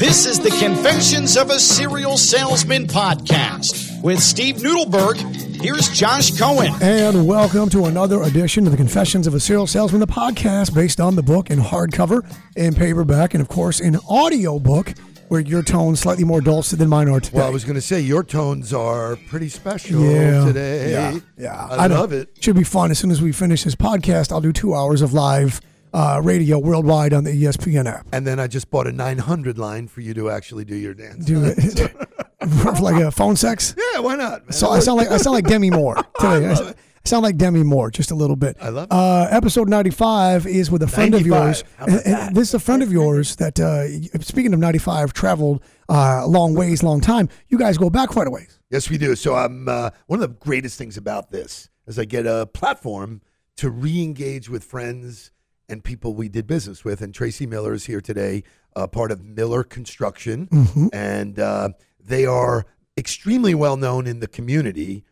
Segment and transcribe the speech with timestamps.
[0.00, 5.18] This is the Confessions of a Serial Salesman podcast with Steve Nudelberg.
[5.60, 6.72] Here's Josh Cohen.
[6.80, 11.02] And welcome to another edition of the Confessions of a Serial Salesman, the podcast based
[11.02, 14.94] on the book in hardcover, and paperback, and of course in audiobook,
[15.28, 17.36] where your tone's slightly more dulcet than mine are today.
[17.36, 20.92] Well, I was going to say your tones are pretty special yeah, today.
[20.92, 21.68] Yeah, yeah.
[21.70, 21.96] I, know.
[21.96, 22.42] love it.
[22.42, 22.90] Should be fun.
[22.90, 25.60] As soon as we finish this podcast, I'll do two hours of live
[25.92, 28.06] uh, radio worldwide on the ESPN app.
[28.12, 31.24] And then I just bought a 900 line for you to actually do your dance.
[31.24, 31.94] Do it
[32.80, 33.74] like a phone sex.
[33.94, 34.44] yeah, why not?
[34.44, 34.52] man?
[34.52, 36.46] So I sound like I sound like Demi Moore today.
[36.48, 36.74] I.
[37.02, 38.58] I sound like Demi Moore just a little bit.
[38.60, 38.92] I love it.
[38.92, 41.64] Uh, episode ninety five is with a friend of yours.
[41.78, 43.88] And- and this is a friend of yours that, uh,
[44.20, 47.30] speaking of ninety five, traveled uh, long ways, long time.
[47.48, 48.60] You guys go back quite a ways.
[48.68, 49.16] Yes, we do.
[49.16, 53.22] So I'm uh, one of the greatest things about this is I get a platform
[53.56, 55.30] to re-engage with friends
[55.70, 57.00] and people we did business with.
[57.00, 58.42] And Tracy Miller is here today,
[58.76, 60.86] uh, part of Miller Construction, Mm-hmm.
[60.92, 65.04] and uh, they are extremely well known in the community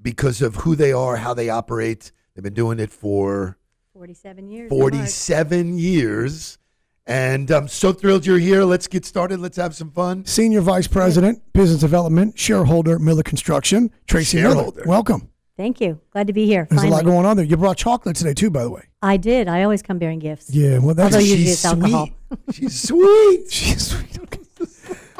[0.00, 2.12] because of who they are, how they operate.
[2.34, 3.56] They've been doing it for
[3.92, 4.70] 47 years.
[4.72, 4.92] in March.
[4.92, 6.58] 47 years.
[7.08, 8.64] And I'm so thrilled you're here.
[8.64, 9.38] Let's get started.
[9.38, 10.24] Let's have some fun.
[10.24, 14.78] Senior Vice President, Business Development, shareholder, Miller Construction, Tracy Shareholder.
[14.80, 14.88] Miller.
[14.88, 15.30] Welcome.
[15.56, 16.00] Thank you.
[16.12, 16.66] Glad to be here.
[16.70, 17.46] There's a lot going on there.
[17.46, 18.82] You brought chocolate today too, by the way.
[19.00, 19.48] I did.
[19.48, 20.50] I always come bearing gifts.
[20.54, 22.08] Yeah, well, that's Although usually She's it's alcohol.
[22.50, 22.54] sweet.
[22.54, 23.46] She's sweet.
[23.50, 24.18] She's sweet.
[24.20, 24.40] Okay.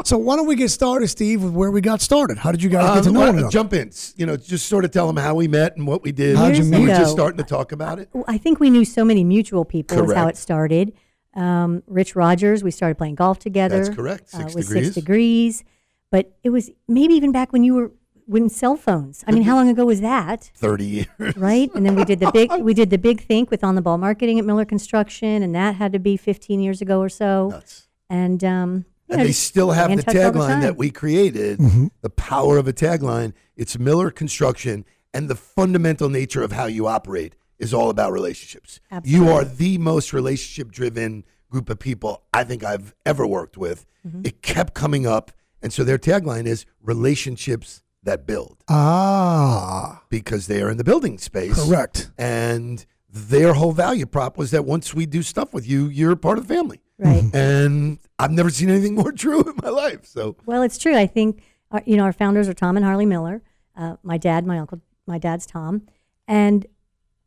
[0.04, 2.36] So why don't we get started, Steve, with where we got started?
[2.38, 3.50] How did you guys get to Um, know well, one another?
[3.52, 3.90] jump in.
[4.16, 6.36] You know, just sort of tell them how we met and what we did.
[6.36, 6.80] How'd you meet?
[6.80, 8.10] We're just starting to talk about it.
[8.28, 10.92] I think we knew so many mutual people is how it started.
[11.34, 13.82] Um, Rich Rogers, we started playing golf together.
[13.84, 14.30] That's correct.
[14.30, 14.84] Six with degrees.
[14.86, 15.64] Six degrees.
[16.10, 17.92] But it was maybe even back when you were
[18.26, 19.24] when cell phones.
[19.26, 20.50] I mean, how long ago was that?
[20.54, 21.36] 30 years.
[21.36, 21.72] Right?
[21.74, 23.98] And then we did the big we did the big think with on the ball
[23.98, 27.50] marketing at Miller Construction, and that had to be 15 years ago or so.
[27.50, 27.88] Nuts.
[28.10, 31.58] And um, you And know, they still have the touch the tagline that we created
[32.02, 33.32] the power of a tagline.
[33.56, 38.80] It's Miller Construction, and the fundamental nature of how you operate is all about relationships.
[39.04, 43.86] You are the most relationship driven group of people I think I've ever worked with.
[44.06, 44.22] Mm-hmm.
[44.24, 45.32] It kept coming up.
[45.62, 51.18] And so their tagline is relationships that build ah, because they are in the building
[51.18, 51.54] space.
[51.62, 52.10] correct.
[52.18, 56.38] And their whole value prop was that once we do stuff with you, you're part
[56.38, 56.80] of the family.
[56.98, 57.22] right.
[57.34, 60.06] And I've never seen anything more true in my life.
[60.06, 60.96] So Well, it's true.
[60.96, 63.42] I think our, you know our founders are Tom and Harley Miller.
[63.76, 65.82] Uh, my dad, my uncle, my dad's Tom,
[66.26, 66.66] and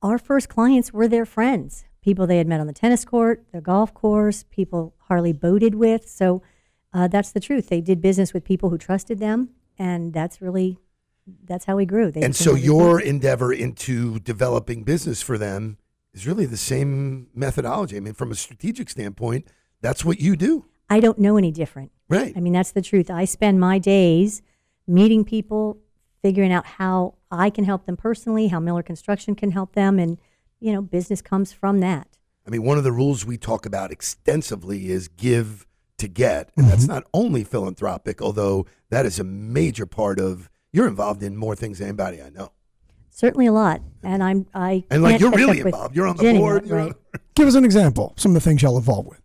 [0.01, 3.61] our first clients were their friends, people they had met on the tennis court, the
[3.61, 6.09] golf course, people Harley boated with.
[6.09, 6.41] So
[6.93, 7.69] uh, that's the truth.
[7.69, 10.77] They did business with people who trusted them, and that's really
[11.45, 12.11] that's how we grew.
[12.11, 15.77] They and so your endeavor into developing business for them
[16.13, 17.97] is really the same methodology.
[17.97, 19.47] I mean, from a strategic standpoint,
[19.81, 20.65] that's what you do.
[20.89, 21.91] I don't know any different.
[22.09, 22.33] Right.
[22.35, 23.11] I mean, that's the truth.
[23.11, 24.41] I spend my days
[24.87, 25.79] meeting people,
[26.23, 30.19] figuring out how I can help them personally, how Miller Construction can help them, and
[30.59, 32.07] you know, business comes from that.
[32.45, 35.67] I mean, one of the rules we talk about extensively is give
[35.99, 36.51] to get.
[36.57, 36.93] And that's mm-hmm.
[36.93, 41.79] not only philanthropic, although that is a major part of you're involved in more things
[41.79, 42.51] than anybody I know.
[43.09, 45.95] Certainly a lot, and I'm I And like you're really involved.
[45.95, 46.69] You're on the Jenny, board.
[46.69, 46.89] Right?
[46.89, 46.95] on-
[47.35, 48.13] Give us an example.
[48.17, 49.21] Some of the things y'all involved with.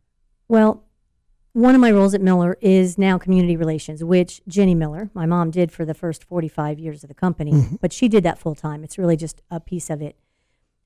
[0.49, 0.85] Well,
[1.53, 5.53] one of my roles at Miller is now community relations, which Jenny Miller, my mom,
[5.53, 7.77] did for the first 45 years of the company, mm-hmm.
[7.81, 8.83] but she did that full time.
[8.83, 10.17] It's really just a piece of it.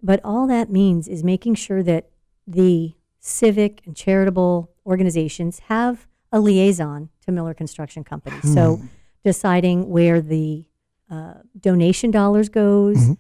[0.03, 2.11] But all that means is making sure that
[2.47, 8.41] the civic and charitable organizations have a liaison to Miller Construction Company.
[8.43, 8.87] So hmm.
[9.25, 10.65] deciding where the
[11.11, 13.13] uh, donation dollars goes, mm-hmm.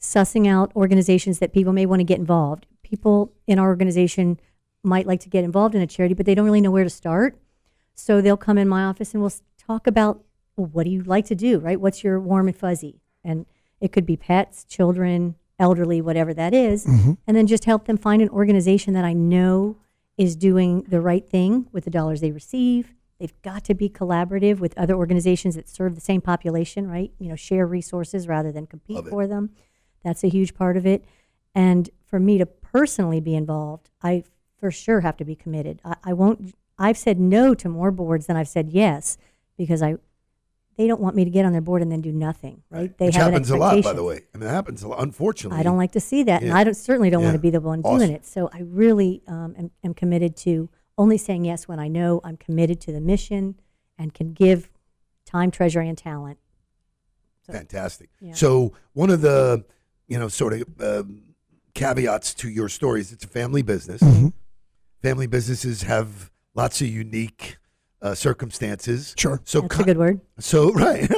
[0.00, 2.66] sussing out organizations that people may want to get involved.
[2.82, 4.40] People in our organization
[4.82, 6.90] might like to get involved in a charity, but they don't really know where to
[6.90, 7.38] start.
[7.94, 10.24] So they'll come in my office and we'll s- talk about
[10.56, 11.80] well, what do you like to do, right?
[11.80, 13.00] What's your warm and fuzzy?
[13.24, 13.46] And
[13.80, 17.12] it could be pets, children, elderly, whatever that is, mm-hmm.
[17.26, 19.76] and then just help them find an organization that I know
[20.22, 22.94] is doing the right thing with the dollars they receive.
[23.18, 27.10] They've got to be collaborative with other organizations that serve the same population, right?
[27.18, 29.10] You know, share resources rather than compete Love it.
[29.10, 29.50] for them.
[30.04, 31.04] That's a huge part of it.
[31.56, 34.22] And for me to personally be involved, I
[34.60, 35.80] for sure have to be committed.
[35.84, 36.54] I, I won't.
[36.78, 39.18] I've said no to more boards than I've said yes
[39.56, 39.96] because I
[40.76, 42.62] they don't want me to get on their board and then do nothing.
[42.70, 42.96] Right?
[42.96, 44.22] They Which have happens a lot, by the way.
[44.34, 45.02] I mean, that happens a lot.
[45.02, 47.50] Unfortunately, I don't like to see that, and I don't, certainly don't want to be
[47.50, 47.98] the one Awesome.
[47.98, 48.24] doing it.
[48.24, 52.36] So I really um, am, am committed to only saying yes when I know I'm
[52.36, 53.56] committed to the mission
[53.98, 54.70] and can give
[55.24, 56.38] time, treasure, and talent.
[57.50, 58.10] Fantastic.
[58.20, 58.34] Yeah.
[58.34, 59.64] So one of the,
[60.06, 61.34] you know, sort of um,
[61.74, 64.00] caveats to your story is it's a family business.
[64.00, 64.28] Mm-hmm.
[65.02, 67.56] Family businesses have lots of unique
[68.02, 69.14] uh, circumstances.
[69.16, 69.40] Sure.
[69.44, 70.20] So That's ki- a good word.
[70.38, 71.08] So right.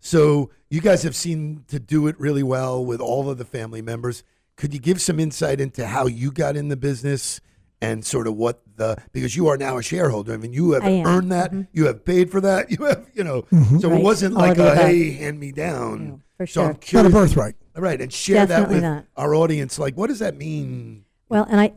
[0.00, 3.82] so you guys have seemed to do it really well with all of the family
[3.82, 4.22] members.
[4.56, 7.40] Could you give some insight into how you got in the business
[7.80, 10.32] and sort of what the because you are now a shareholder.
[10.32, 11.06] I mean, you have I am.
[11.06, 11.52] earned that.
[11.72, 12.70] You have paid for that.
[12.78, 13.44] You have, you know.
[13.80, 14.78] So it wasn't All like a above.
[14.78, 16.08] hey, hand me down.
[16.08, 17.02] No, for So I'm sure.
[17.02, 17.54] Not a birthright.
[17.76, 19.06] Right, and share Definitely that with not.
[19.16, 19.78] our audience.
[19.80, 21.04] Like, what does that mean?
[21.28, 21.72] Well, and I,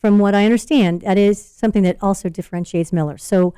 [0.00, 3.16] from what I understand, that is something that also differentiates Miller.
[3.16, 3.54] So,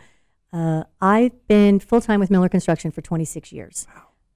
[0.53, 3.87] uh, I've been full time with Miller Construction for 26 years.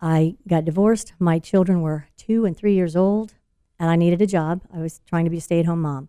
[0.00, 1.12] I got divorced.
[1.18, 3.34] My children were two and three years old,
[3.78, 4.62] and I needed a job.
[4.74, 6.08] I was trying to be a stay at home mom.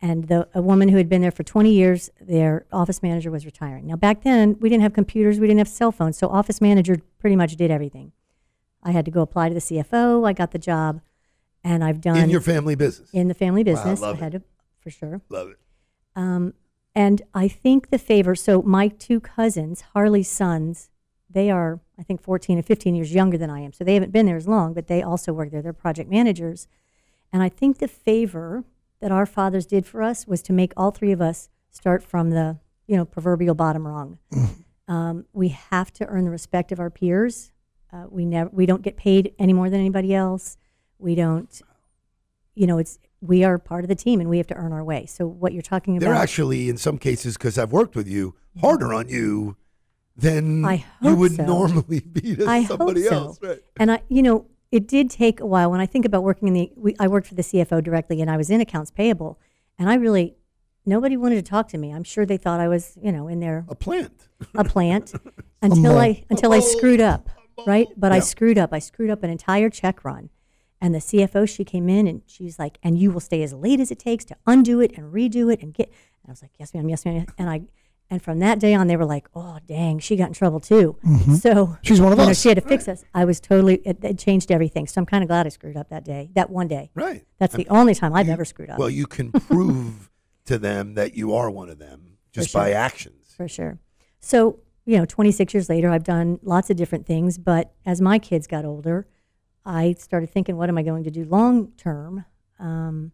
[0.00, 3.44] And the, a woman who had been there for 20 years, their office manager was
[3.46, 3.86] retiring.
[3.86, 6.96] Now, back then, we didn't have computers, we didn't have cell phones, so office manager
[7.20, 8.10] pretty much did everything.
[8.82, 10.26] I had to go apply to the CFO.
[10.26, 11.00] I got the job,
[11.62, 13.10] and I've done In your family business.
[13.12, 14.00] in the family Wow, business.
[14.00, 14.42] love I had to,
[14.80, 15.20] for sure.
[15.28, 15.56] Love it.
[16.16, 16.52] Um,
[16.94, 20.90] and I think the favor, so my two cousins, Harley's sons,
[21.30, 23.72] they are, I think, 14 and 15 years younger than I am.
[23.72, 25.62] So they haven't been there as long, but they also work there.
[25.62, 26.68] They're project managers.
[27.32, 28.64] And I think the favor
[29.00, 32.30] that our fathers did for us was to make all three of us start from
[32.30, 34.18] the, you know, proverbial bottom rung.
[34.88, 37.52] um, we have to earn the respect of our peers.
[37.90, 40.58] Uh, we never, we don't get paid any more than anybody else.
[40.98, 41.62] We don't,
[42.54, 44.82] you know, it's we are part of the team and we have to earn our
[44.84, 45.06] way.
[45.06, 48.34] So what you're talking about, They're actually, in some cases, because I've worked with you,
[48.60, 49.56] harder on you
[50.16, 51.44] than I you would so.
[51.44, 53.16] normally be to I somebody hope so.
[53.16, 53.38] else.
[53.40, 53.60] Right.
[53.78, 55.70] And I, you know, it did take a while.
[55.70, 58.30] When I think about working in the, we, I worked for the CFO directly, and
[58.30, 59.38] I was in accounts payable,
[59.78, 60.34] and I really,
[60.84, 61.92] nobody wanted to talk to me.
[61.92, 64.28] I'm sure they thought I was, you know, in there A plant.
[64.56, 65.12] a plant
[65.62, 67.28] until I until I screwed up,
[67.66, 67.86] right?
[67.96, 68.72] But I screwed up.
[68.72, 70.30] I screwed up an entire check run.
[70.82, 73.78] And the CFO, she came in and she's like, "And you will stay as late
[73.78, 76.50] as it takes to undo it and redo it and get." And I was like,
[76.58, 76.88] "Yes, ma'am.
[76.88, 77.62] Yes, ma'am." And I,
[78.10, 80.98] and from that day on, they were like, "Oh, dang, she got in trouble too."
[81.06, 81.34] Mm-hmm.
[81.36, 82.40] So She's one of you know, us.
[82.42, 83.04] she had to fix us.
[83.14, 83.76] I was totally.
[83.84, 84.88] It, it changed everything.
[84.88, 86.30] So I'm kind of glad I screwed up that day.
[86.34, 86.90] That one day.
[86.96, 87.24] Right.
[87.38, 88.80] That's the only time I've ever screwed up.
[88.80, 90.10] Well, you can prove
[90.46, 92.60] to them that you are one of them just sure.
[92.60, 93.34] by actions.
[93.36, 93.78] for sure.
[94.18, 97.38] So, you know, 26 years later, I've done lots of different things.
[97.38, 99.06] But as my kids got older,
[99.64, 102.24] I started thinking, what am I going to do long term,
[102.58, 103.12] um,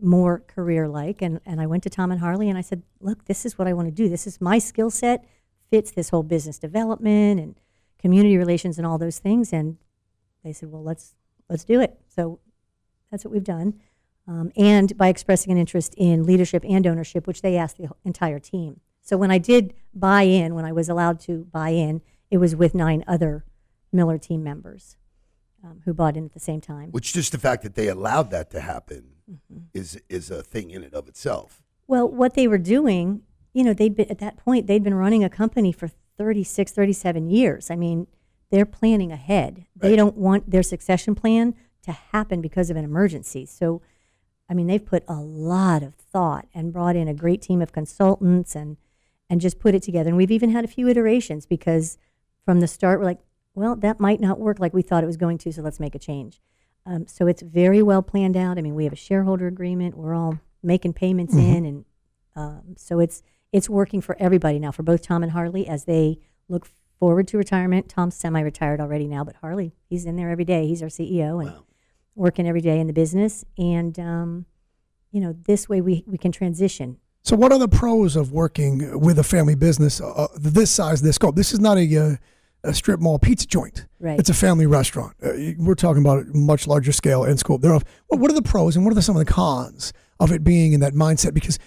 [0.00, 1.22] more career like?
[1.22, 3.68] And, and I went to Tom and Harley and I said, look, this is what
[3.68, 4.08] I want to do.
[4.08, 5.24] This is my skill set,
[5.70, 7.60] fits this whole business development and
[7.98, 9.52] community relations and all those things.
[9.52, 9.76] And
[10.42, 11.14] they said, well, let's
[11.48, 12.00] let's do it.
[12.08, 12.40] So
[13.10, 13.80] that's what we've done.
[14.26, 18.38] Um, and by expressing an interest in leadership and ownership, which they asked the entire
[18.38, 18.80] team.
[19.02, 22.54] So when I did buy in, when I was allowed to buy in, it was
[22.54, 23.44] with nine other
[23.92, 24.96] Miller team members
[25.64, 26.90] um, who bought in at the same time.
[26.90, 29.58] Which just the fact that they allowed that to happen Mm-hmm.
[29.72, 31.62] is is a thing in and of itself.
[31.86, 33.22] Well, what they were doing,
[33.54, 35.88] you know, they'd been at that point, they'd been running a company for
[36.18, 37.70] 36, 37 years.
[37.70, 38.08] I mean,
[38.50, 39.66] they're planning ahead.
[39.76, 43.46] They don't want their succession plan to happen because of an emergency.
[43.46, 43.80] So,
[44.50, 47.72] I mean, they've put a lot of thought and brought in a great team of
[47.72, 48.76] consultants and
[49.30, 50.08] and just put it together.
[50.08, 51.96] And we've even had a few iterations because
[52.44, 53.20] from the start, we're like,
[53.54, 55.94] well, that might not work like we thought it was going to, so let's make
[55.94, 56.40] a change.
[56.86, 58.58] Um, so it's very well planned out.
[58.58, 59.96] I mean, we have a shareholder agreement.
[59.96, 61.84] We're all making payments in, and
[62.34, 64.72] um, so it's it's working for everybody now.
[64.72, 66.18] For both Tom and Harley, as they
[66.48, 66.66] look
[66.98, 67.88] forward to retirement.
[67.88, 70.66] Tom's semi-retired already now, but Harley, he's in there every day.
[70.68, 71.64] He's our CEO and Wow.
[72.14, 73.44] working every day in the business.
[73.58, 74.46] And um,
[75.10, 76.98] you know, this way we we can transition.
[77.22, 81.16] So, what are the pros of working with a family business uh, this size, this
[81.16, 81.36] scope?
[81.36, 82.16] This is not a, uh,
[82.64, 83.86] a strip mall pizza joint.
[83.98, 84.18] Right.
[84.18, 85.14] It's a family restaurant.
[85.22, 87.60] Uh, we're talking about a much larger scale and scope.
[87.60, 90.32] There are, what are the pros and what are the, some of the cons of
[90.32, 91.34] it being in that mindset?
[91.34, 91.58] Because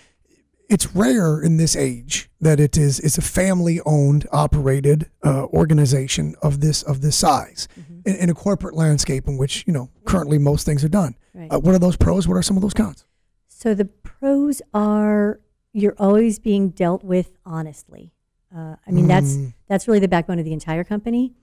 [0.69, 6.35] it's rare in this age that it is it's a family owned, operated uh, organization
[6.41, 7.67] of this of this size
[8.05, 11.15] in, in a corporate landscape in which you know currently most things are done.
[11.33, 11.51] Right.
[11.51, 12.27] Uh, what are those pros?
[12.27, 13.05] What are some of those cons?
[13.47, 15.39] So the pros are
[15.73, 18.14] you're always being dealt with honestly.
[18.55, 19.37] Uh, I mean, that's
[19.67, 21.33] that's really the backbone of the entire company.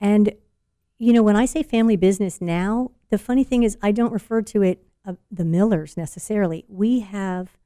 [0.00, 0.32] And
[0.98, 4.42] you know, when I say family business now, the funny thing is I don't refer
[4.42, 6.64] to it uh, the Millers necessarily.
[6.68, 7.56] We have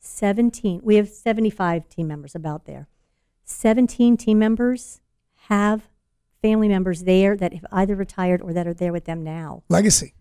[0.00, 0.80] 17.
[0.82, 2.88] We have 75 team members about there.
[3.44, 5.00] 17 team members
[5.48, 5.88] have
[6.42, 9.62] family members there that have either retired or that are there with them now.
[9.68, 10.14] Legacy.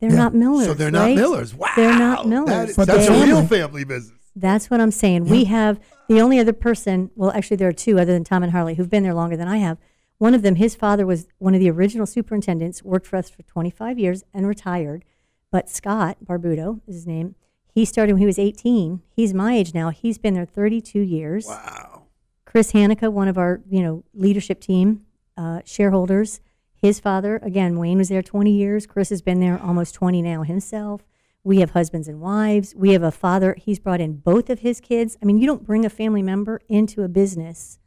[0.00, 0.16] They're Yeah.
[0.16, 0.66] not Millers.
[0.66, 1.16] So they're not right?
[1.16, 1.54] Millers.
[1.54, 1.68] Wow.
[1.76, 2.70] They're not Millers.
[2.70, 3.58] is- But that's a real family.
[3.58, 4.18] family business.
[4.34, 5.26] That's what I'm saying.
[5.26, 8.52] We have the only other person, well, actually, there are two other than Tom and
[8.52, 9.78] Harley who've been there longer than I have.
[10.18, 13.42] One of them, his father was one of the original superintendents, worked for us for
[13.42, 15.04] 25 years and retired.
[15.50, 17.34] But Scott Barbudo is his name.
[17.74, 19.02] He started when he was 18.
[19.10, 19.90] He's my age now.
[19.90, 21.46] He's been there 32 years.
[21.46, 22.04] Wow.
[22.44, 26.40] Chris Hanukkah, one of our you know leadership team uh, shareholders,
[26.74, 27.78] his father again.
[27.78, 28.86] Wayne was there 20 years.
[28.86, 31.02] Chris has been there almost 20 now himself.
[31.44, 32.74] We have husbands and wives.
[32.76, 33.56] We have a father.
[33.58, 35.18] He's brought in both of his kids.
[35.20, 37.78] I mean, you don't bring a family member into a business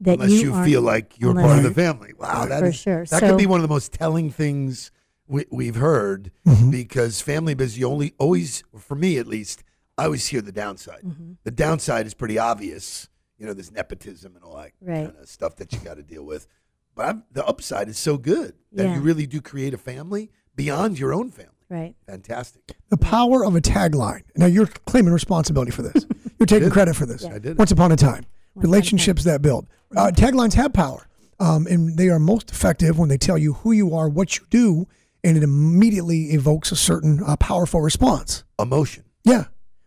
[0.00, 2.12] that Unless you, you, feel like you're part of the family.
[2.18, 3.04] Wow, that For is- sure.
[3.06, 4.90] That So- could be one of the most telling things
[5.28, 6.70] we, we've heard Mm-hmm.
[6.70, 9.62] because family business, you only always, for me at least,
[9.96, 11.02] I always hear the downside.
[11.04, 11.32] Mm-hmm.
[11.44, 13.08] The downside is pretty obvious.
[13.38, 15.06] You know, there's nepotism and all that Right.
[15.06, 16.46] kind of stuff that you got to deal with.
[16.94, 18.94] But I'm, the upside is so good that Yeah.
[18.96, 21.52] you really do create a family beyond your own family.
[21.68, 21.94] Right.
[22.06, 22.76] Fantastic.
[22.90, 24.22] The power of a tagline.
[24.36, 26.06] Now you're claiming responsibility for this.
[26.38, 27.24] You're taking credit for this.
[27.24, 27.56] I did.
[27.56, 29.66] Once upon a time, upon a relationships that build.
[29.96, 31.08] Uh, taglines have power,
[31.40, 34.44] um, and they are most effective when they tell you who you are, what you
[34.50, 34.86] do,
[35.24, 38.44] and it immediately evokes a certain uh, powerful response.
[38.58, 39.04] Emotion.
[39.24, 39.44] Yeah.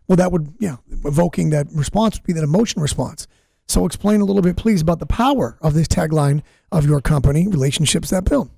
[0.08, 3.28] Well, that would yeah, evoking that response would be that emotion response.
[3.68, 7.46] So explain a little bit, please, about the power of this tagline of your company,
[7.46, 8.50] relationships that build.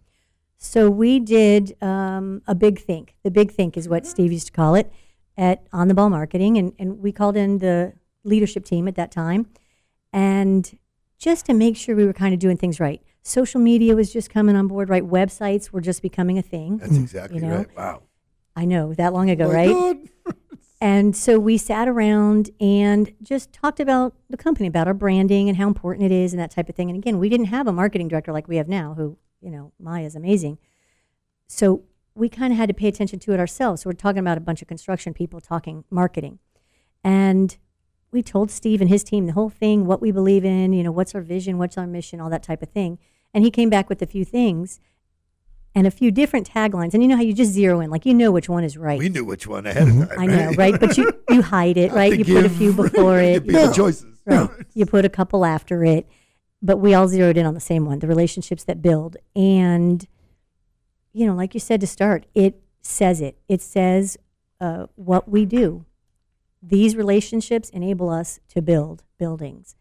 [0.63, 3.17] So we did um, a big think.
[3.25, 4.93] The big think is what Steve used to call it
[5.37, 9.11] at on the ball marketing, and, and we called in the leadership team at that
[9.11, 9.49] time,
[10.13, 10.79] and
[11.19, 13.03] just to make sure we were kind of doing things right.
[13.23, 15.03] Social media was just coming on board, right?
[15.03, 16.79] Websites were just becoming a thing.
[16.79, 17.57] That's exactly You know?
[17.57, 17.77] right.
[17.77, 18.03] Wow.
[18.55, 19.69] I know that long ago, My right?
[19.69, 20.37] God.
[20.81, 25.57] And so we sat around and just talked about the company, about our branding and
[25.57, 26.91] how important it is and that type of thing.
[26.91, 29.73] And again, we didn't have a marketing director like we have now, who, you know,
[29.79, 30.59] Maya's amazing.
[31.49, 31.83] So
[32.15, 33.83] we kind of had to pay attention to it ourselves.
[33.83, 36.39] So we're talking about a bunch of construction people talking marketing.
[37.05, 37.57] And
[38.13, 40.93] we told Steve and his team the whole thing, what we believe in, you know,
[40.93, 42.99] what's our vision, what's our mission, all that type of thing.
[43.35, 44.81] And he came back with a few things
[45.75, 46.93] and a few different taglines.
[46.93, 48.99] And you know how you just zero in, like you know which one is right.
[48.99, 50.15] We knew which one ahead of mm-hmm.
[50.15, 50.19] time.
[50.21, 50.79] I know, right?
[50.79, 52.17] But you you hide it, right?
[52.17, 54.07] You put a few before give it, people choices.
[54.27, 54.49] right?
[54.75, 56.07] You put a couple after it,
[56.63, 59.17] but we all zeroed in on the same one: the relationships that build.
[59.35, 60.07] And
[61.13, 63.37] you know, like you said to start, it says it.
[63.49, 64.17] It says
[64.61, 65.85] uh, what we do.
[66.63, 69.75] These relationships enable us to build buildings,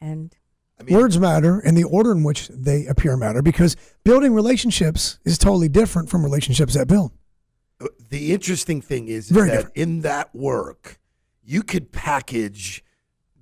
[0.00, 0.34] and
[0.80, 5.18] I mean, Words matter, and the order in which they appear matter because building relationships
[5.24, 7.12] is totally different from relationships that build.
[8.08, 9.76] the interesting thing is, is Very that different.
[9.76, 10.98] in that work,
[11.42, 12.82] you could package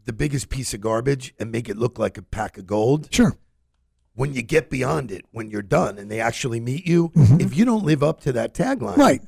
[0.05, 3.09] the biggest piece of garbage and make it look like a pack of gold.
[3.13, 3.37] Sure.
[4.15, 7.65] When you get beyond it, when you're done and they actually meet you, if you
[7.65, 9.01] don't live up to that tagline, Mm-hmm.
[9.01, 9.23] Right.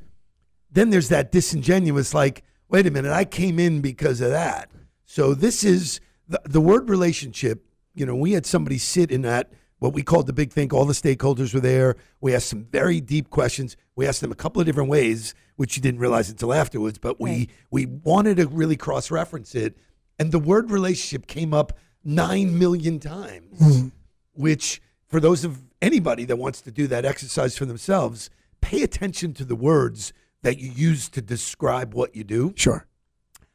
[0.71, 4.71] then there's that disingenuous, like, wait a minute, I came in because of that.
[5.07, 7.65] So this is the, the word relationship.
[7.95, 10.73] You know, we had somebody sit in that, what we called the big think.
[10.75, 11.97] All the stakeholders were there.
[12.21, 13.77] We asked some very deep questions.
[13.97, 17.21] We asked them a couple of different ways, which you didn't realize until afterwards, but
[17.21, 17.51] we, Right.
[17.71, 19.77] we wanted to really cross reference it.
[20.19, 21.73] And the word relationship came up
[22.05, 23.89] nine million times hmm.
[24.35, 28.31] which for those of anybody that wants to do that exercise for themselves,
[28.61, 32.87] pay attention to the words that you use to describe what you do, Sure.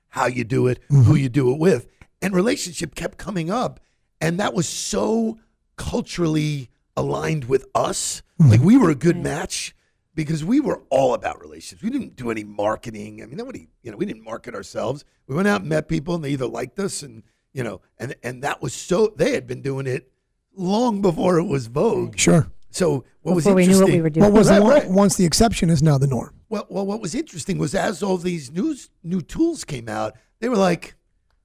[0.10, 1.04] how you do it, mm-hmm.
[1.04, 1.88] who you do it with.
[2.22, 3.80] And relationship kept coming up.
[4.22, 5.38] And that was so
[5.76, 8.22] culturally aligned with us.
[8.40, 8.52] Mm-hmm.
[8.52, 9.76] Like we were a good match
[10.24, 11.82] because we were all about relationships.
[11.82, 13.24] We didn't do any marketing.
[13.24, 15.06] I mean, nobody, you know, we didn't market ourselves.
[15.28, 17.24] We went out and met people and they either liked us and,
[17.54, 20.12] you know, and, and that was so, they had been doing it
[20.58, 22.18] long before it was vogue.
[22.18, 22.52] Sure.
[22.70, 24.26] So what was before we knew what we were doing.
[24.26, 24.90] What was Right, the, right.
[24.90, 26.36] once the exception is now the norm?
[26.50, 30.50] Well, well, what was interesting was as all these news new tools came out, they
[30.50, 30.96] were like,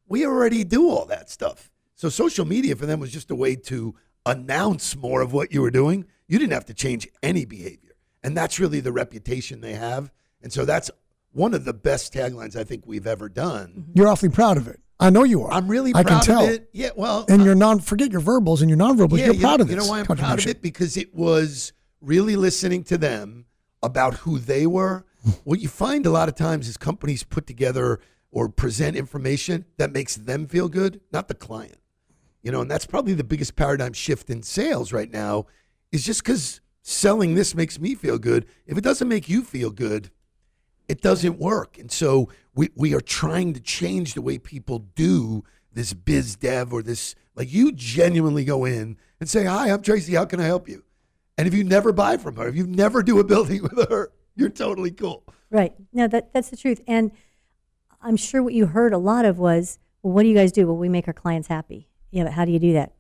[0.09, 3.55] "We already do all that stuff." So social media for them was just a way
[3.57, 3.95] to
[4.27, 6.07] announce more of what you were doing.
[6.27, 7.84] You didn't have to change any behavior,
[8.25, 10.11] and that's really the reputation they have.
[10.43, 10.91] And so that's
[11.33, 13.69] one of the best taglines I think we've ever done.
[13.69, 13.91] Mm-hmm.
[13.95, 14.81] You're awfully proud of it.
[14.99, 15.53] I know you are.
[15.53, 16.45] I'm really I proud can tell.
[16.47, 16.69] it.
[16.73, 19.19] Yeah, well, And you're uh, non forget your verbals and your nonverbals.
[19.19, 19.75] yeah, you're you proud know, of this.
[19.77, 20.63] You know why I'm proud of it?
[20.63, 23.47] Because it was really listening to them
[23.83, 25.05] about who they were.
[25.45, 28.01] what you find a lot of times is companies put together
[28.31, 31.77] or present information that makes them feel good, not the client.
[32.43, 35.47] You know, and that's probably the biggest paradigm shift in sales right now
[35.93, 38.47] is just because selling this makes me feel good.
[38.67, 40.11] If it doesn't make you feel good,
[40.87, 41.79] it doesn't work.
[41.79, 46.73] And so we, we are trying to change the way people do this biz dev
[46.73, 50.15] or this Like you genuinely go in and say, "Hi, I'm Tracy.
[50.15, 50.85] How can I help you?"
[51.37, 54.13] And if you never buy from her, if you never do a building with her,
[54.37, 55.25] you're totally cool.
[55.51, 55.75] Right.
[55.93, 56.81] No, that that's the truth.
[56.87, 57.11] And
[58.01, 60.67] I'm sure what you heard a lot of was, well, what do you guys do?
[60.67, 61.89] Well, we make our clients happy.
[62.11, 62.93] Yeah, but how do you do that?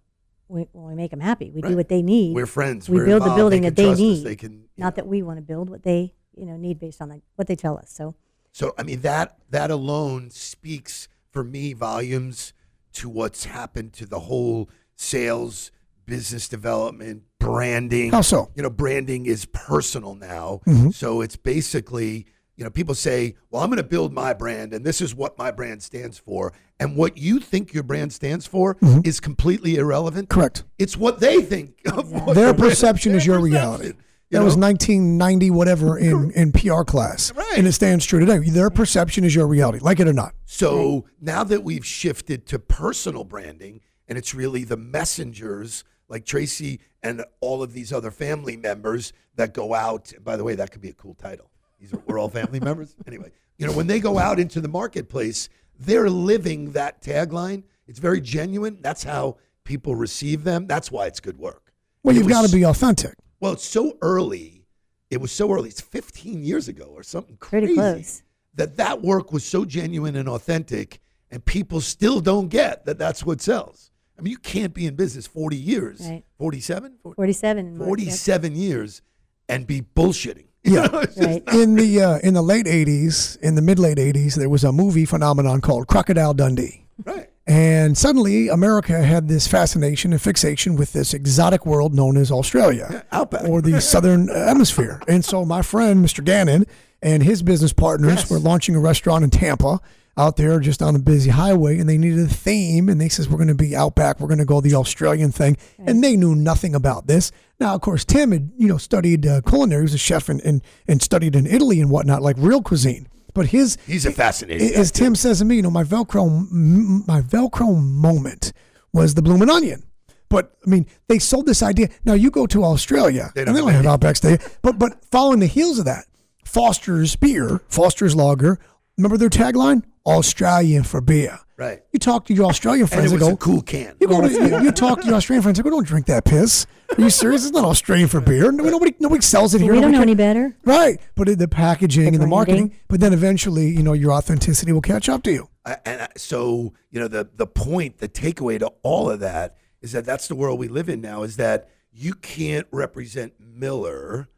[0.48, 1.50] We, well, we make them happy.
[1.50, 1.70] We Right.
[1.70, 2.34] do what they need.
[2.34, 2.88] We're friends.
[2.88, 3.38] We We're build the involved.
[3.38, 4.06] building They that can they trust us.
[4.18, 4.24] need.
[4.24, 5.02] They can, you Not know.
[5.02, 7.56] that we want to build what they you know need based on the, what they
[7.56, 7.90] tell us.
[7.90, 8.14] So
[8.52, 12.52] So I mean that that alone speaks for me volumes
[12.94, 15.70] to what's happened to the whole sales,
[16.06, 18.10] business development, branding.
[18.12, 18.50] How so?
[18.54, 20.60] You know, branding is personal now.
[20.66, 20.90] Mm-hmm.
[20.90, 24.84] So it's basically, you know, people say, "Well, I'm going to build my brand and
[24.84, 28.74] this is what my brand stands for." And what you think your brand stands for
[28.76, 29.00] Mm-hmm.
[29.04, 30.28] is completely irrelevant.
[30.28, 30.64] Correct.
[30.78, 33.86] It's what they think of what Their your brand- perception is their your perception, reality.
[33.88, 37.32] you That was 1990, whatever, in, in PR class.
[37.32, 37.54] Right.
[37.56, 38.38] And it stands true today.
[38.50, 40.34] Their perception is your reality, like it or not.
[40.46, 46.80] So now that we've shifted to personal branding, and it's really the messengers like Tracy
[47.02, 50.12] and all of these other family members that go out.
[50.22, 51.50] By the way, that could be a cool title.
[51.84, 52.96] These are we're all family members.
[53.06, 57.64] Anyway, you know, when they go out into the marketplace, they're living that tagline.
[57.86, 58.78] It's very genuine.
[58.80, 60.66] That's how people receive them.
[60.66, 61.74] That's why it's good work.
[62.02, 63.12] Well, it you've got to be authentic.
[63.38, 64.64] Well, it's so early.
[65.10, 65.68] It was so early.
[65.68, 68.22] It's 15 years ago or something crazy Pretty close.
[68.54, 71.00] that that work was so genuine and authentic,
[71.30, 73.90] and people still don't get that that's what sells.
[74.18, 76.24] I mean, you can't be in business 40 years, Right.
[76.38, 77.58] 47, 47.
[77.66, 77.88] in March, yep.
[77.88, 79.02] 47 years,
[79.50, 80.46] and be bullshitting.
[80.64, 80.88] Yeah.
[81.16, 81.42] Right.
[81.54, 84.72] In the uh, in the late 80s, in the mid late 80s, there was a
[84.72, 86.84] movie phenomenon called Crocodile Dundee.
[87.04, 87.28] Right.
[87.46, 93.04] And suddenly, America had this fascination and fixation with this exotic world known as Australia
[93.12, 93.44] Outback.
[93.46, 95.00] or the southern hemisphere.
[95.06, 96.24] And so, my friend, Mr.
[96.24, 96.64] Gannon,
[97.02, 98.30] and his business partners Yes.
[98.30, 99.78] were launching a restaurant in Tampa
[100.16, 101.78] out there just on a busy highway.
[101.78, 102.88] And they needed a theme.
[102.88, 104.20] And they says, We're going to be Outback.
[104.20, 105.56] We're going to go the Australian thing.
[105.78, 107.32] And they knew nothing about this.
[107.60, 109.82] Now, of course, Tim had, you know, studied uh, culinary.
[109.82, 113.08] He was a chef and, and, and studied in Italy and whatnot, like real cuisine.
[113.34, 116.24] But his He's a fascinating guy, as Tim says to me, you know, my Velcro,
[116.26, 118.52] m- my Velcro moment
[118.92, 119.82] was the bloomin' onion.
[120.28, 121.88] But I mean, they sold this idea.
[122.04, 124.38] Now you go to Australia, They and don't they don't have have Outback Stay.
[124.62, 126.06] But but following the heels of that,
[126.44, 128.58] Foster's beer, Foster's lager.
[128.96, 129.82] Remember their tagline?
[130.06, 131.38] Australian for beer.
[131.56, 131.82] Right.
[131.92, 133.94] You talk to your Australian And friends it and go, a cool can.
[134.00, 136.24] you, go to, you, you talk to your Australian friends and go, don't drink that
[136.24, 136.66] piss.
[136.98, 137.44] Are you serious?
[137.44, 138.50] It's not Australian for beer.
[138.50, 139.72] Nobody nobody sells it here.
[139.72, 140.14] We don't Nobody know ca- any
[140.50, 140.56] better.
[140.64, 141.00] Right.
[141.14, 144.80] But in the packaging and the marketing, but then eventually, you know, your authenticity will
[144.82, 145.48] catch up to you.
[145.64, 149.56] I- and I- so you know the the point the takeaway to all of that
[149.80, 154.28] is that that's the world we live in now is that you can't represent miller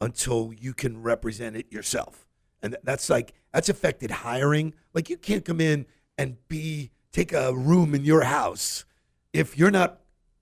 [0.00, 2.23] until you can represent it yourself
[2.64, 5.86] and that's like that's affected hiring like you can't come in
[6.18, 8.84] and be take a room in your house
[9.32, 10.00] if you're not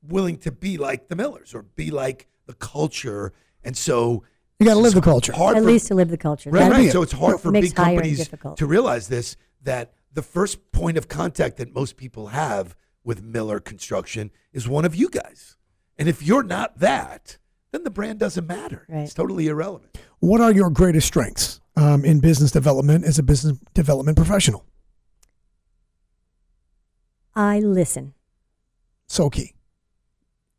[0.09, 3.33] willing to be like the millers or be like the culture
[3.65, 4.23] and so
[4.59, 5.33] You got to live the culture.
[5.33, 6.51] hard At for- least to live the culture.
[6.51, 6.91] Right, right.
[6.93, 8.57] So it's hard for big companies difficult.
[8.59, 13.59] to realize this that the first point of contact that most people have with Miller
[13.61, 15.57] Construction is one of you guys.
[15.99, 17.39] And if you're not that,
[17.73, 18.85] then the brand doesn't matter.
[18.89, 19.01] Right.
[19.03, 19.97] It's totally irrelevant.
[20.21, 24.65] What are your greatest strengths um, in business development as a business development professional?
[27.35, 28.15] I listen.
[29.07, 29.55] So key.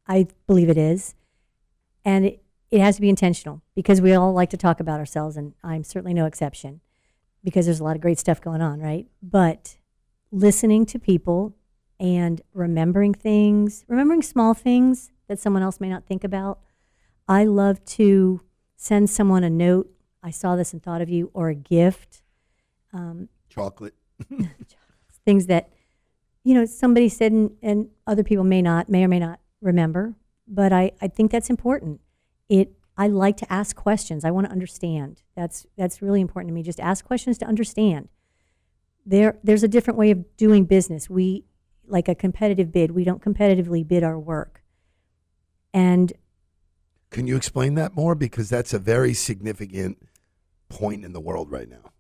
[0.08, 1.16] I believe it is.
[2.04, 5.38] And it, it has to be intentional because we all like to talk about ourselves,
[5.38, 6.82] and I'm certainly no exception
[7.44, 9.06] because there's a lot of great stuff going on, right?
[9.22, 9.78] But
[10.32, 11.56] listening to people
[12.00, 16.60] and remembering things, remembering small things that someone else may not think about.
[17.28, 18.42] I love to
[18.76, 19.90] send someone a note.
[20.24, 22.24] I saw this and thought of you, or a gift.
[22.94, 23.94] Um, Chocolate.
[25.26, 25.70] things that
[26.44, 30.16] you know somebody said and, and other people may not may or may not remember
[30.48, 32.02] but I, I think that's important
[32.50, 36.54] it i like to ask questions i want to understand that's that's really important to
[36.54, 38.10] me just ask questions to understand
[39.06, 41.46] there there's a different way of doing business we
[41.88, 44.64] like a competitive bid we don't competitively bid our work
[45.74, 46.14] and
[47.10, 48.16] Can you explain that more?
[48.16, 49.98] Because that's a very significant
[50.74, 51.92] point in the world right now.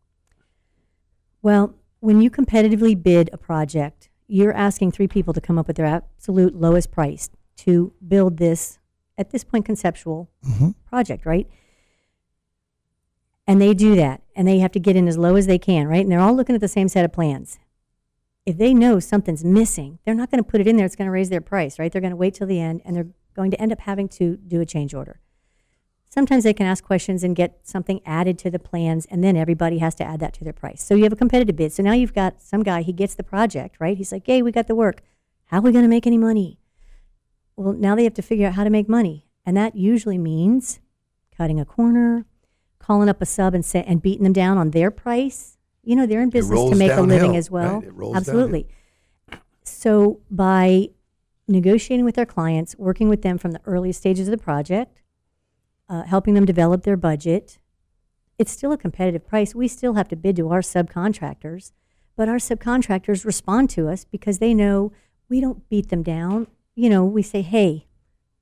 [1.41, 5.77] Well, when you competitively bid a project, you're asking three people to come up with
[5.77, 8.79] their absolute lowest price to build this,
[9.17, 10.71] at this point, conceptual mm-hmm.
[10.89, 11.47] project, right?
[13.45, 15.87] And they do that, and they have to get in as low as they can,
[15.87, 16.01] right?
[16.01, 17.59] And they're all looking at the same set of plans.
[18.45, 20.85] If they know something's missing, they're not going to put it in there.
[20.85, 21.91] It's going to raise their price, right?
[21.91, 24.37] They're going to wait till the end, and they're going to end up having to
[24.37, 25.19] do a change order.
[26.13, 29.79] Sometimes they can ask questions and get something added to the plans, and then everybody
[29.79, 30.83] has to add that to their price.
[30.83, 31.73] So you have a competitive bid.
[31.73, 33.97] So now you've got some guy, he gets the project, right?
[33.97, 35.01] He's like, hey, we got the work.
[35.45, 36.59] How are we going to make any money?
[37.55, 39.25] Well, now they have to figure out how to make money.
[39.43, 40.81] And that usually means
[41.35, 42.27] cutting a corner,
[42.77, 45.57] calling up a sub and say, and beating them down on their price.
[45.83, 47.81] You know, they're in business to make a living as well.
[47.81, 48.17] right?
[48.17, 48.67] Absolutely.
[49.63, 50.89] So by
[51.47, 54.99] negotiating with our clients, working with them from the earliest stages of the project,
[55.89, 57.57] uh, helping them develop their budget,
[58.37, 59.53] it's still a competitive price.
[59.53, 61.71] We still have to bid to our subcontractors,
[62.15, 64.91] but our subcontractors respond to us because they know
[65.29, 66.47] we don't beat them down.
[66.75, 67.87] You know, we say, hey,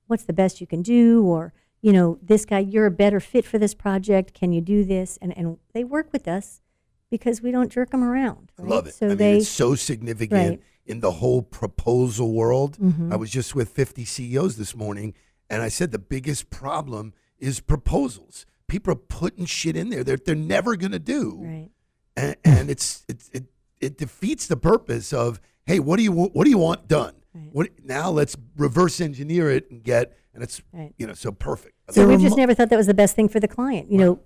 [0.08, 1.24] what's the best you can do?
[1.24, 4.34] Or, you know, this guy, you're a better fit for this project.
[4.34, 5.18] Can you do this?
[5.22, 6.62] And, and they work with us
[7.10, 8.52] because we don't jerk them around.
[8.58, 8.70] I right?
[8.72, 8.94] love it.
[8.94, 10.62] So I mean, they, it's so significant Right.
[10.86, 12.78] in the whole proposal world.
[12.78, 13.12] Mhm.
[13.12, 15.14] I was just with 50 CEOs this morning,
[15.50, 18.46] and I said the biggest problem is proposals.
[18.68, 21.70] People are putting shit in there that they're never going to do, right.
[22.16, 23.46] and, and it's, it's it
[23.82, 27.14] it defeats the purpose of hey, what do you what do you want done?
[27.34, 27.50] Right.
[27.52, 28.10] What now?
[28.12, 30.94] Let's reverse engineer it and get, and it's Right.
[30.98, 31.76] you know so perfect.
[31.90, 33.92] So we've remi- just never thought that was the best thing for the client.
[33.92, 34.20] You know,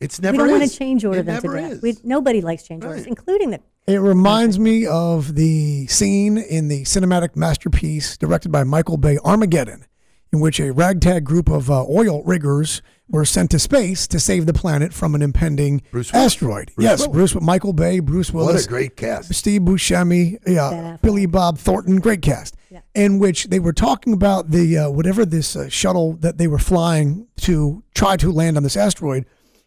[0.00, 0.32] It's never.
[0.32, 1.72] we don't want to change order It them to never death.
[1.72, 1.82] is.
[1.82, 6.82] We, nobody likes change orders, including the It reminds me of the scene in the
[6.82, 9.86] cinematic masterpiece directed by Michael Bay, Armageddon,
[10.32, 14.46] in which a ragtag group of uh, oil riggers were sent to space to save
[14.46, 16.72] the planet from an impending Bruce asteroid.
[16.74, 17.32] Bruce yes, Willis.
[17.32, 18.54] Bruce, Michael Bay, Bruce Willis.
[18.54, 19.34] What a great cast.
[19.34, 22.56] Steve Buscemi, Ben yeah, Billy Bob Thornton, great cast.
[22.70, 22.80] Yeah.
[22.94, 26.58] In which they were talking about the uh, whatever this uh, shuttle that they were
[26.58, 29.26] flying to try to land on this asteroid,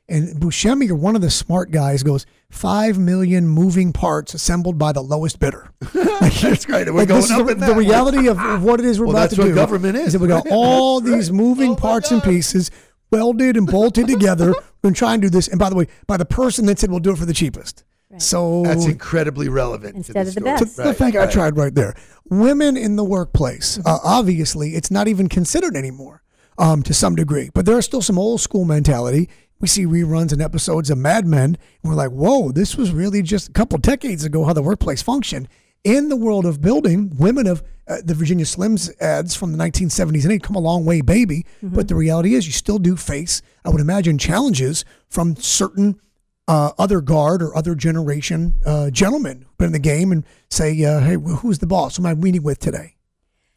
[0.10, 2.26] and Buscemi or one of the smart guys goes
[2.56, 5.70] five million moving parts assembled by the lowest bidder.
[5.94, 6.88] That's great.
[6.88, 7.76] We're Like, going up is the, in the that.
[7.78, 9.56] reality of, of what it is we're Well, about that's to what do.
[9.56, 10.14] government is.
[10.14, 11.38] that we got all That's these right.
[11.38, 12.72] moving Oh my parts and pieces
[13.12, 14.48] welded and bolted together.
[14.48, 15.48] We're going to try and do this.
[15.48, 17.84] And by the way, by the person that said we'll do it for the cheapest.
[18.18, 20.46] So That's incredibly relevant Instead to of the story.
[20.46, 20.78] best.
[20.78, 21.96] the thing I tried right there.
[22.30, 26.24] Women in the workplace, uh, obviously, it's not even considered anymore
[26.58, 29.30] um, to some degree, but there are still some old school mentality.
[29.66, 33.24] We see reruns and episodes of Mad Men, and we're like, whoa, this was really
[33.24, 35.48] just a couple decades ago how the workplace functioned.
[35.84, 40.22] In the world of building, women of uh, the Virginia Slims ads from the 1970s
[40.22, 41.48] and 80 come a long way, baby.
[41.64, 46.00] But the reality is, you still do face, I would imagine, challenges from certain
[46.48, 51.16] uh, other guard or other generation uh, gentlemen in the game and say, uh, "Hey,
[51.16, 51.98] who's the boss?
[51.98, 52.98] Who am I meeting with today?"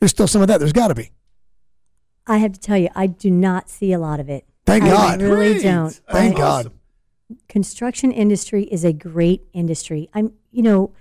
[0.00, 0.56] There's still some of that.
[0.56, 1.10] There's got to be.
[2.26, 4.46] I have to tell you, I do not see a lot of it.
[4.68, 5.22] Thank I God.
[5.22, 5.62] really Great.
[5.62, 6.00] don't.
[6.10, 6.72] Thank I- God.
[7.48, 10.08] construction industry is a great industry.
[10.14, 10.92] I'm, you know,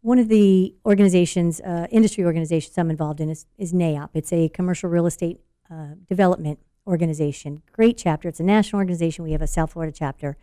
[0.00, 4.10] one of the organizations, uh, industry organizations I'm involved in is, is NAIOP.
[4.14, 5.38] It's a commercial real estate
[5.70, 7.62] uh, development organization.
[7.72, 8.28] Great chapter.
[8.28, 9.22] It's a national organization.
[9.24, 10.36] We have a South Florida chapter.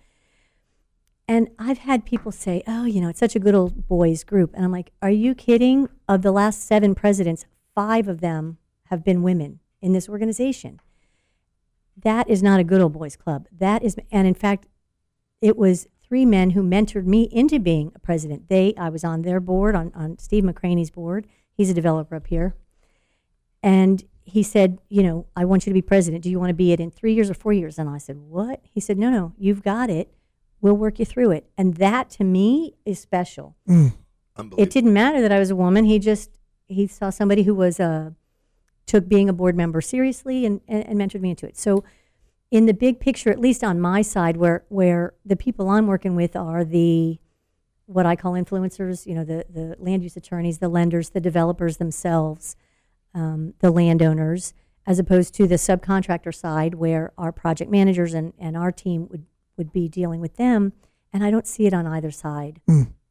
[1.27, 4.51] And I've had people say, oh, you know, it's such a good old boys group.
[4.55, 5.89] And I'm like, are you kidding?
[6.07, 10.79] Of the last seven presidents, five of them have been women in this organization.
[12.03, 13.47] That is not a good old boys club.
[13.51, 14.67] That is, and in fact,
[15.41, 18.49] it was three men who mentored me into being a president.
[18.49, 21.27] They, I was on their board, on, on Steve McCraney's board.
[21.53, 22.55] He's a developer up here.
[23.61, 26.23] And he said, you know, I want you to be president.
[26.23, 27.77] Do you want to be it in three years or four years?
[27.77, 28.61] And I said, what?
[28.63, 30.13] He said, no, no, you've got it.
[30.61, 31.49] We'll work you through it.
[31.57, 33.55] And that to me is special.
[33.67, 34.63] Unbelievable.
[34.63, 35.85] It didn't matter that I was a woman.
[35.85, 36.31] He just,
[36.67, 38.11] he saw somebody who was, uh,
[38.89, 41.57] took being a board member seriously and, and, and mentored me into it.
[41.57, 41.83] So,
[42.51, 46.15] in the big picture, at least on my side, where where the people I'm working
[46.15, 47.19] with are the
[47.85, 51.77] what I call influencers, you know, the the land use attorneys, the lenders, the developers
[51.77, 52.55] themselves,
[53.13, 54.55] um, the landowners,
[54.87, 59.25] as opposed to the subcontractor side, where our project managers and, and our team would
[59.55, 60.73] would be dealing with them.
[61.13, 62.61] And I don't see it on either side.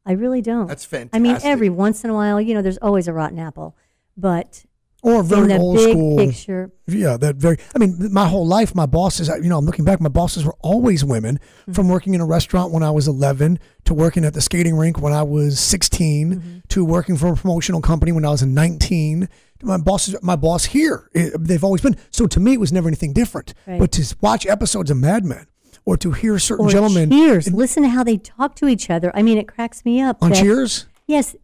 [0.05, 0.67] I really don't.
[0.67, 1.15] That's fantastic.
[1.15, 3.77] I mean, every once in a while, you know, there's always a rotten apple,
[4.17, 4.65] but
[5.01, 6.17] Or very old big school.
[6.17, 7.57] picture, Yeah, that very.
[7.73, 9.29] I mean, my whole life, my bosses.
[9.29, 10.01] You know, I'm looking back.
[10.01, 11.39] My bosses were always women.
[11.61, 11.71] Mm-hmm.
[11.71, 14.99] From working in a restaurant when I was 11 to working at the skating rink
[15.01, 16.57] when I was 16 Mm-hmm.
[16.69, 19.29] to working for a promotional company when I was 19.
[19.61, 21.95] My bosses, my boss here, eh, they've always been.
[22.11, 23.53] So to me, it was never anything different.
[23.67, 23.79] Right.
[23.79, 25.47] But to watch episodes of Mad Men
[25.85, 27.47] or to hear certain or gentlemen Cheers.
[27.47, 29.11] and, Listen to how they talk to each other.
[29.15, 30.17] I mean, it cracks me up.
[30.21, 30.87] on that- Cheers.
[31.07, 31.35] Yes,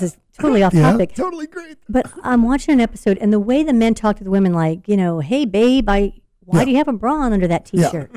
[0.00, 0.90] this is totally off Yeah.
[0.92, 1.14] topic.
[1.14, 1.78] Totally great.
[1.88, 4.88] But I'm watching an episode, and the way the men talk to the women, like,
[4.88, 6.64] you know, hey, babe, I, why Yeah.
[6.64, 8.10] do you have a bra on under that T-shirt?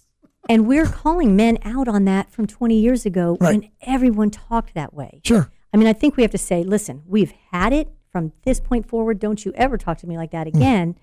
[0.48, 3.60] and we're calling men out on that from 20 years ago Right.
[3.60, 5.20] when everyone talked that way.
[5.24, 5.50] Sure.
[5.72, 8.86] I mean, I think we have to say, listen, we've had it from this point
[8.88, 9.18] forward.
[9.18, 10.54] Don't you ever talk to me like that mm.
[10.54, 10.96] again,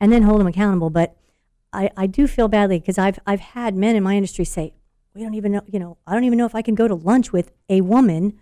[0.00, 0.90] and then hold them accountable.
[0.90, 1.16] But
[1.72, 4.74] I, I do feel badly because I've I've had men in my industry say,
[5.14, 6.94] we don't even know, you know, I don't even know if I can go to
[6.94, 8.38] lunch with a woman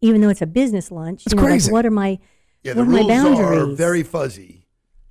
[0.00, 1.24] even though it's a business lunch.
[1.24, 2.18] That's you know, like, what are my
[2.62, 3.62] Yeah, what the are my rules are boundaries?
[3.62, 3.74] Mm-hmm.
[3.74, 4.66] very fuzzy.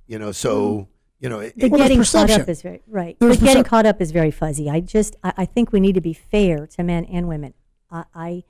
[0.06, 0.88] You know, so
[1.20, 3.16] you know, it, Well, getting caught up is very right.
[3.20, 4.70] There's the getting percep- caught up is very fuzzy.
[4.70, 7.54] I just I, I think we need to be fair to men and women.
[7.90, 8.44] I, I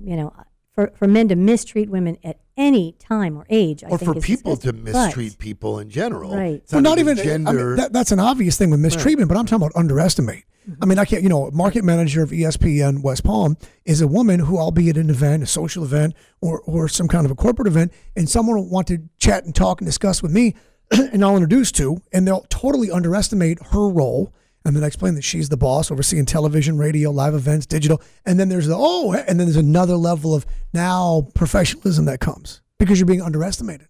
[0.00, 0.32] you know,
[0.78, 4.18] for for men to mistreat women at any time or age, I or think for
[4.18, 4.92] is people to disgusting.
[4.92, 6.36] But- mistreat people in general.
[6.36, 6.54] Right.
[6.62, 7.50] It's well, not even gender.
[7.50, 10.44] I mean, that, that's an obvious thing with mistreatment, but I'm talking about underestimate.
[10.80, 11.24] I mean, I can't.
[11.24, 14.96] You know, market manager of ESPN West Palm is a woman who, I'll be at
[14.96, 18.56] an event, a social event, or or some kind of a corporate event, and someone
[18.56, 20.54] will want to chat and talk and discuss with me,
[20.92, 24.32] and I'll introduce to, and they'll totally underestimate her role.
[24.64, 28.02] And then I explain that she's the boss, overseeing television, radio, live events, digital.
[28.26, 30.44] And then there's the oh, and then there's another level of
[30.74, 33.88] now professionalism that comes because you're being underestimated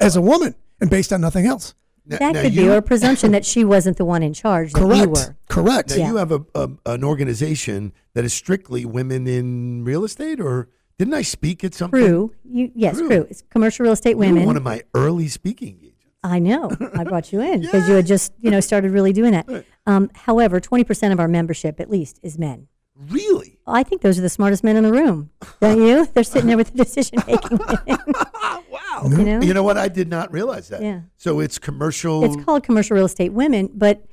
[0.00, 1.74] as a woman and based on nothing else.
[2.04, 4.72] Now- that now could you, be a presumption that she wasn't the one in charge.
[4.72, 5.02] That Correct.
[5.02, 5.36] you were.
[5.48, 5.90] Correct.
[5.90, 6.08] Now Yeah.
[6.10, 11.14] you have a, a an organization that is strictly women in real estate, or didn't
[11.14, 12.00] I speak at something?
[12.00, 13.08] Crew, you yes, Crew.
[13.08, 13.26] crew.
[13.28, 14.46] It's commercial real estate You were women.
[14.46, 15.95] one of my early speaking engagements.
[16.26, 16.70] I know.
[16.94, 19.64] I brought you in because you had just, you know, started really doing that.
[19.86, 22.68] Um, however, 20% of our membership, at least, is men.
[22.96, 23.58] Really?
[23.66, 26.06] I think those are the smartest men in the room, don't you?
[26.14, 27.58] They're sitting there with the decision making
[28.70, 29.02] wow.
[29.04, 29.40] You know?
[29.42, 29.76] You know what?
[29.76, 30.82] I did not realize that.
[30.82, 31.02] Yeah.
[31.16, 32.24] So it's commercial.
[32.24, 34.06] It's called Commercial Real Estate Women, but,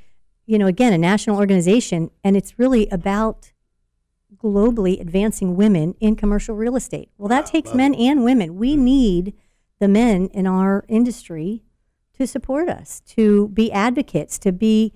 [0.46, 3.54] you know, again, a national organization, and it's really about
[4.36, 7.10] globally advancing women in commercial real estate.
[7.18, 8.58] Well, that takes men and women.
[8.58, 9.34] We need
[9.80, 11.64] the men in our industry
[12.18, 14.94] to support us, to be advocates, to be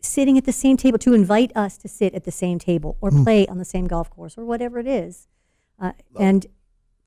[0.00, 3.10] sitting at the same table, to invite us to sit at the same table or
[3.10, 5.28] play on the same golf course or whatever it is.
[5.78, 6.46] Uh, and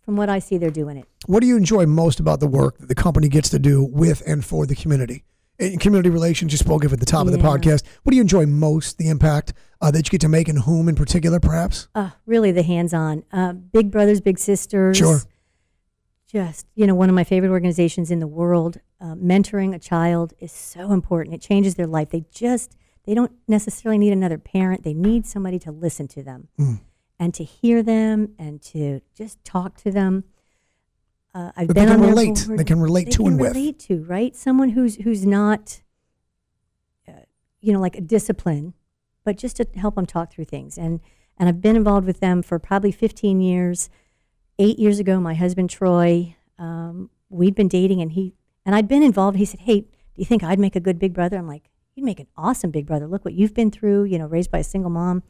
[0.01, 1.05] from what I see, they're doing it.
[1.25, 4.21] What do you enjoy most about the work that the company gets to do with
[4.25, 5.23] and for the community?
[5.59, 7.83] In community relations, you spoke of at the top of the podcast.
[8.03, 8.97] What do you enjoy most?
[8.97, 11.89] The impact uh, that you get to make, and whom in particular, perhaps?
[11.93, 13.23] Uh, really, the hands-on.
[13.31, 14.97] Uh, big brothers, big sisters.
[14.97, 15.19] Sure.
[16.31, 18.79] Just you know, one of my favorite organizations in the world.
[19.01, 21.33] Uh, mentoring a child is so important.
[21.33, 22.09] It changes their life.
[22.09, 24.83] They just they don't necessarily need another parent.
[24.83, 26.81] They need somebody to listen to them Mm.
[27.17, 30.25] and to hear them and to just talk to them.
[31.33, 32.45] Uh, I've been they can on relate.
[32.47, 32.59] board.
[32.59, 33.55] They can relate They to can and with.
[33.55, 34.35] relate to right.
[34.35, 35.81] Someone who's who's not,
[37.07, 37.11] uh,
[37.61, 38.73] you know, like a discipline,
[39.23, 40.77] but just to help them talk through things.
[40.77, 40.99] And
[41.37, 43.89] and I've been involved with them for probably 15 years.
[44.61, 48.33] Eight years ago, my husband Troy, um, we'd been dating, and he
[48.69, 49.35] and I'd been involved.
[49.39, 52.05] He said, "Hey, do you think I'd make a good big brother?" I'm like, "You'd
[52.05, 53.07] make an awesome big brother.
[53.07, 54.03] Look what you've been through.
[54.03, 55.23] You know, raised by a single mom,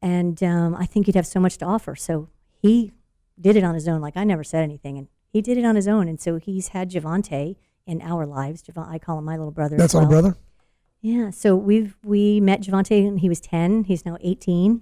[0.00, 2.30] and um, I think you'd have so much to offer." So
[2.62, 2.92] he
[3.38, 4.00] did it on his own.
[4.00, 6.08] Like I never said anything, and he did it on his own.
[6.08, 8.62] And so he's had Javante in our lives.
[8.62, 9.76] Javon, I call him my little brother.
[9.76, 10.06] That's well.
[10.06, 10.34] brother.
[11.02, 11.28] Yeah.
[11.28, 13.84] So we've we met Javante when he was ten.
[13.84, 14.80] He's now eighteen,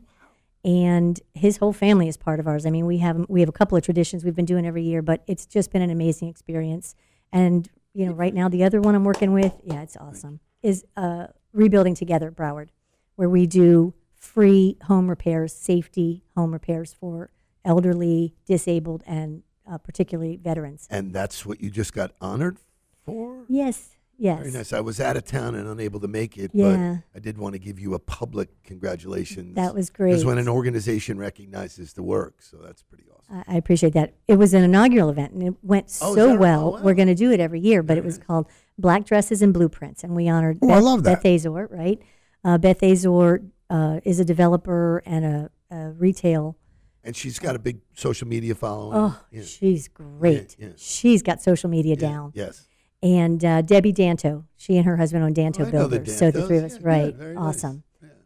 [0.65, 2.65] and his whole family is part of ours.
[2.65, 5.03] I mean, we have we have a couple of traditions we've been doing every year,
[5.03, 6.95] but it's just been an amazing experience.
[7.33, 10.41] And you know, right now the other one I'm working with, yeah, it's awesome.
[10.63, 12.69] Is uh, rebuilding together Broward,
[13.17, 17.31] where we do free home repairs, safety home repairs for
[17.65, 20.87] elderly, disabled, and uh, particularly veterans.
[20.91, 22.59] and that's what you just got honored
[23.05, 23.45] for?
[23.49, 23.97] Yes.
[24.19, 24.39] Yes.
[24.41, 24.73] Very nice.
[24.73, 26.99] I was out of town and unable to make it, Yeah.
[27.13, 29.55] but I did want to give you a public congratulations.
[29.57, 30.11] That was great.
[30.11, 33.12] Because when an organization recognizes the work, so that's pretty awesome.
[33.31, 34.15] I I appreciate that.
[34.29, 36.69] It was an inaugural event, and it went Oh, is so well.
[36.69, 36.83] oh, wow.
[36.83, 38.47] We're going to do it every year, but it was called
[38.79, 41.23] Black Dresses and Blueprints, and we honored Oh, Beth, I love that.
[41.23, 42.01] Beth Azor, right?
[42.45, 46.57] Uh, Beth Azor uh, is a developer and a, a retail.
[47.05, 48.97] And she's got a big social media following.
[48.97, 49.43] Oh, Yeah.
[49.43, 50.55] she's great.
[50.59, 50.69] yeah.
[50.77, 52.33] She's got social media Yeah, down.
[52.35, 52.69] Yes.
[53.03, 56.17] And uh, Debbie Danto, she and her husband own Danto Oh, I know the Builders.
[56.17, 56.47] so the Dantos.
[56.47, 57.15] three of us, Yeah, yeah, right?
[57.17, 57.43] very nice.
[57.57, 57.83] awesome.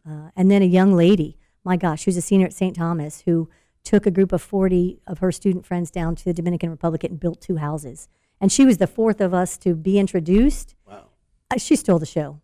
[0.06, 2.76] Uh, and then a young lady, my gosh, who's a senior at St.
[2.76, 3.48] Thomas, who
[3.87, 7.18] took a group of 40 of her student friends down to the Dominican Republic and
[7.20, 8.09] built two houses.
[8.40, 10.75] And she was the fourth of us to be introduced.
[10.87, 11.07] Wow.
[11.51, 12.40] Uh, she stole the show.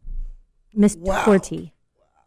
[0.72, 1.24] Miss Wow.
[1.24, 1.72] Torti.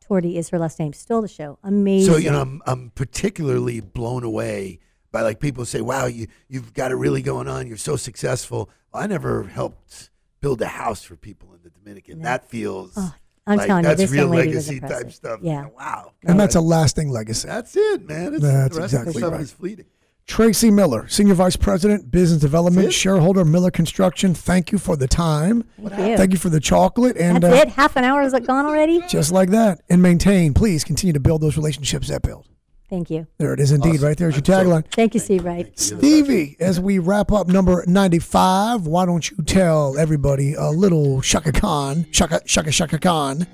[0.07, 0.93] Torti is her last name.
[0.93, 1.57] Stole the show.
[1.63, 2.11] Amazing.
[2.13, 4.79] So you know, I'm I'm particularly blown away
[5.11, 7.65] by like people say, "Wow, you you've got it really going on.
[7.65, 12.21] You're so successful." I never helped build a house for people in the Dominican.
[12.21, 13.15] That feels Oh,
[13.47, 15.39] I'm like telling you, that's this real young lady was legacy type stuff.
[15.43, 15.67] Yeah.
[15.77, 16.13] Wow.
[16.23, 17.47] And that's a lasting legacy.
[17.47, 18.33] that's it, man.
[18.33, 19.41] It's, That's exactly stuff right.
[19.41, 19.85] is fleeting.
[20.27, 24.33] Tracy Miller, Senior Vice President, Business Development, shareholder, Miller Construction.
[24.33, 25.63] Thank you for the time.
[25.79, 26.17] Thank you.
[26.17, 27.15] Thank you for the chocolate.
[27.17, 27.69] And That's uh, it.
[27.69, 29.01] Half an hour is it gone already?
[29.07, 29.81] just like that.
[29.87, 32.47] And maintain, please continue to build those relationships that build.
[32.95, 33.27] Thank you.
[33.39, 33.99] There it is indeed.
[33.99, 34.85] Right there's your tagline.
[34.93, 35.77] Thank you, Steve Wright.
[35.77, 41.51] Stevie, as we wrap up number 95, why don't you tell everybody a little Chaka
[41.51, 43.45] Khan, Chaka, Chaka, Chaka Khan,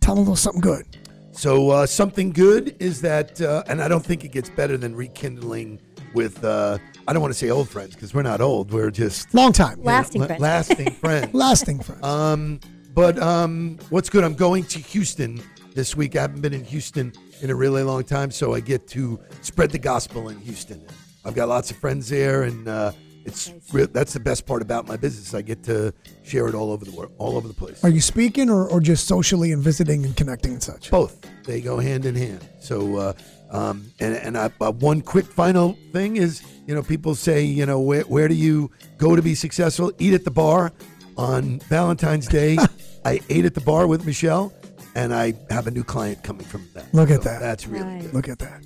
[0.00, 0.86] tell them a little something good.
[1.32, 4.94] So uh, something good is that, uh, and I don't think it gets better than
[4.94, 5.80] rekindling
[6.14, 6.78] with uh,
[7.08, 8.72] I don't want to say old friends because we're not old.
[8.72, 9.82] We're just Long time.
[9.82, 10.40] Lasting la- friends.
[10.40, 11.34] lasting friends.
[11.34, 12.04] Lasting friends.
[12.04, 12.60] Um,
[12.94, 14.22] but um, what's good?
[14.22, 15.42] I'm going to Houston
[15.74, 16.16] this week.
[16.16, 19.70] I haven't been in Houston in a really long time, so I get to spread
[19.70, 20.82] the gospel in Houston.
[21.24, 22.92] I've got lots of friends there, and uh,
[23.24, 25.34] it's re- that's the best part about my business.
[25.34, 27.82] I get to share it all over the world, all over the place.
[27.82, 30.90] Are you speaking or, or just socially and visiting and connecting and such?
[30.90, 32.46] Both they go hand in hand.
[32.60, 33.12] So, uh,
[33.50, 37.66] um, and and I, uh, one quick final thing is, you know, people say, you
[37.66, 39.92] know, where where do you go to be successful?
[39.98, 40.72] Eat at the bar.
[41.16, 42.58] On Valentine's Day,
[43.04, 44.52] I ate at the bar with Michelle,
[44.94, 46.92] and I have a new client coming from that.
[46.94, 47.40] Look at So that.
[47.40, 48.02] That's really Nice.
[48.04, 48.14] good.
[48.14, 48.62] Look at that.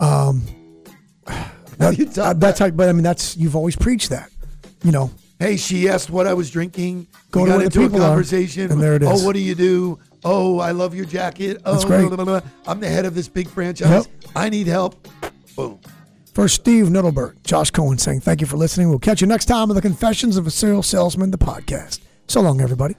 [0.00, 0.42] Um,
[1.78, 2.70] that- You talk that's how.
[2.70, 4.30] But I mean, that's you've always preached that.
[4.82, 7.06] You know, Hey, she asked what I was drinking.
[7.30, 8.70] Go we to got where the into a people are, conversation.
[8.70, 9.08] and there it is.
[9.10, 9.98] Oh, what do you do?
[10.22, 11.62] Oh, I love your jacket.
[11.64, 12.06] Oh, That's great.
[12.08, 12.40] blah, blah, blah.
[12.66, 14.06] I'm the head of this big franchise.
[14.36, 15.08] I need help.
[15.56, 15.78] Boom.
[16.34, 18.88] for Steve Niddleberg, Josh Cohen saying thank you for listening.
[18.90, 22.00] We'll catch you next time on the Confessions of a Serial Salesman, the podcast.
[22.28, 22.94] So long, everybody.